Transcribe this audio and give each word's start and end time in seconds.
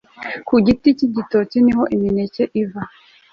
ku 0.47 0.53
giti 0.65 0.89
cy'igitoki 0.97 1.57
niho 1.65 1.83
imineke 1.95 2.43
iva 2.61 2.81